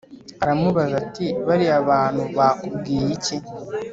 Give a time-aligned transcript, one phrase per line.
[0.43, 3.35] aramubaza ati «Bariya bantu bakubwiye iki,